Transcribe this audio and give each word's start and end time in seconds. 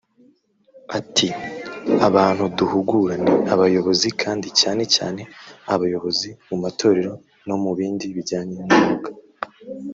Ati 0.97 1.27
“Abantu 2.07 2.43
duhugura 2.57 3.13
ni 3.23 3.31
abayobozi 3.53 4.07
kandi 4.21 4.47
cyane 4.59 4.83
cyane 4.95 5.21
abayobozi 5.73 6.29
mu 6.49 6.55
matorero 6.63 7.13
no 7.47 7.55
mu 7.63 7.71
bindi 7.77 8.05
bijyanye 8.15 8.55
n’umwuka 8.67 9.09